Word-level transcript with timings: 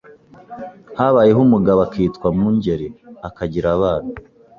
Habayeho 0.97 1.39
umugabo 1.47 1.79
akitwa 1.87 2.27
Mwungeli, 2.35 2.87
akagira 3.27 3.67
abana 3.77 4.11